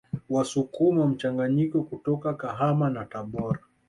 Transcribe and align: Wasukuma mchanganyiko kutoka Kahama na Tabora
Wasukuma 0.29 1.07
mchanganyiko 1.07 1.81
kutoka 1.83 2.33
Kahama 2.33 2.89
na 2.89 3.05
Tabora 3.05 3.59